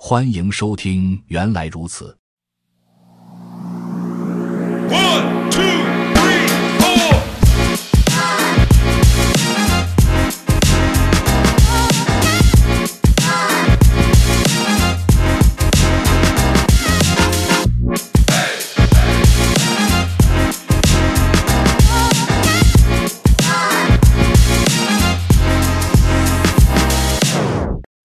[0.00, 2.04] 欢迎收听《原来如此》。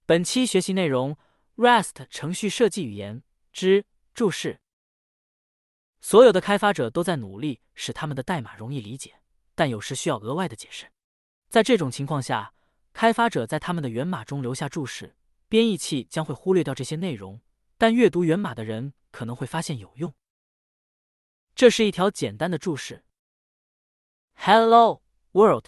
[0.07, 1.15] 本期学习内容。
[1.55, 4.59] ：Rust 程序设计语言之注释。
[6.01, 9.21] 所有的开发者都在努力使他们的代码容易理解，
[9.55, 10.91] 但有时需要额外的解释。
[11.49, 12.53] 在这种情况下，
[12.91, 15.15] 开发者在他们的源码中留下注释，
[15.47, 17.39] 编译器将会忽略掉这些内容，
[17.77, 20.13] 但阅读源码的人可能会发现有用。
[21.55, 23.05] 这是一条简单的注释
[24.33, 25.67] ：Hello World。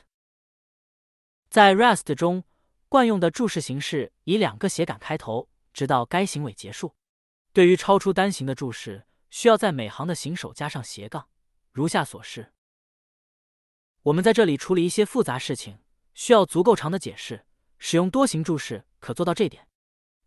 [1.49, 2.44] 在 Rust 中，
[2.90, 6.96] 惯用的注释形式以两个斜杆开头，直到该行为结束。
[7.52, 11.27] 对于超出单行的注释，需要在每行的行首加上斜杠，
[11.74, 12.54] 如下所示。
[14.04, 15.80] 我们在这里处理一些复杂事情，
[16.14, 17.46] 需要足够长的解释。
[17.77, 19.68] 使用多行注释可做到这点。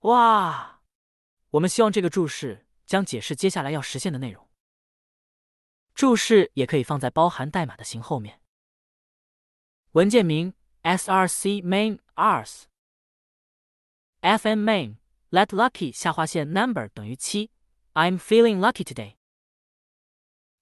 [0.00, 0.83] 哇！
[1.53, 4.50] 我们希望这个注释将解释接下来要实现的内容。
[5.94, 8.42] 注释也可以放在包含代码的行后面。
[9.92, 12.65] 文件名 src main ars
[14.20, 14.97] fn main
[15.31, 17.51] let lucky 下划线 number 等于七。
[17.95, 19.17] I'm feeling lucky today。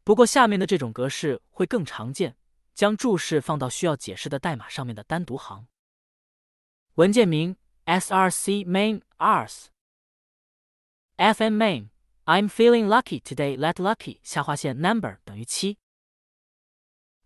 [0.05, 2.37] 不过下面的这种格式会更常见，
[2.75, 5.67] 将注释放到需要解释的代码上面的单独行。
[6.95, 9.67] 文件名 src main rs
[11.17, 11.91] fn main
[12.25, 15.79] I'm feeling lucky today let lucky 下划线 number 等于七。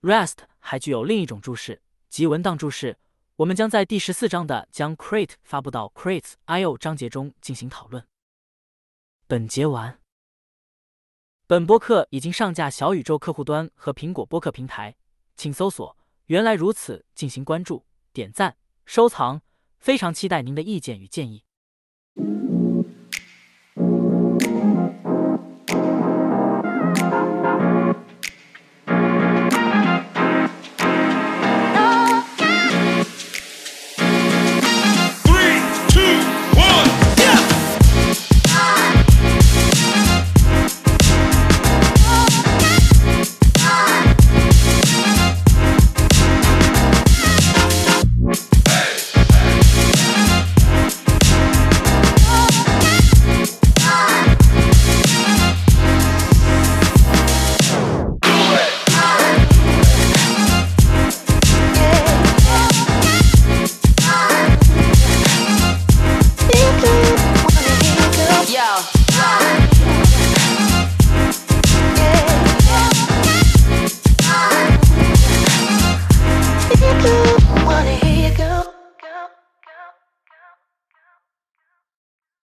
[0.00, 2.98] Rest 还具有另一种注释，即文档注释。
[3.40, 8.06] 我们将在第十四章的将 crate 发布到 Crate.io 章节中进行讨论。
[9.26, 9.98] 本节完。
[11.46, 14.94] 本播客已经上架小宇宙客户端和苹果播客平台，
[15.36, 15.96] 请搜索
[16.26, 19.40] “原来如此”进行关注、点赞、收藏。
[19.78, 21.42] 非常期待您的意见与建议。